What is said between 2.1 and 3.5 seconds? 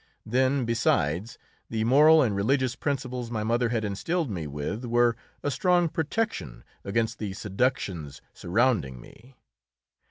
and religious principles my